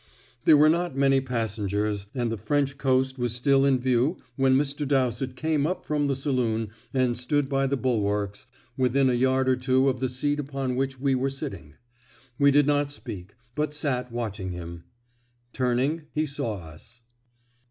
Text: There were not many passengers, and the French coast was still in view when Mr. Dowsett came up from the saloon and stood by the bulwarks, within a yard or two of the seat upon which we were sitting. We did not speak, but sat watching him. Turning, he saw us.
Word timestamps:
There 0.45 0.57
were 0.57 0.67
not 0.67 0.97
many 0.97 1.21
passengers, 1.21 2.07
and 2.15 2.31
the 2.31 2.35
French 2.39 2.79
coast 2.79 3.19
was 3.19 3.35
still 3.35 3.65
in 3.65 3.77
view 3.79 4.17
when 4.35 4.55
Mr. 4.57 4.83
Dowsett 4.87 5.35
came 5.35 5.67
up 5.67 5.85
from 5.85 6.07
the 6.07 6.15
saloon 6.15 6.69
and 6.91 7.15
stood 7.15 7.47
by 7.47 7.67
the 7.67 7.77
bulwarks, 7.77 8.47
within 8.75 9.11
a 9.11 9.13
yard 9.13 9.47
or 9.47 9.55
two 9.55 9.89
of 9.89 9.99
the 9.99 10.09
seat 10.09 10.39
upon 10.39 10.75
which 10.75 10.99
we 10.99 11.13
were 11.13 11.29
sitting. 11.29 11.75
We 12.39 12.49
did 12.49 12.65
not 12.65 12.91
speak, 12.91 13.35
but 13.53 13.75
sat 13.75 14.11
watching 14.11 14.53
him. 14.53 14.85
Turning, 15.53 16.07
he 16.13 16.25
saw 16.25 16.55
us. 16.69 17.01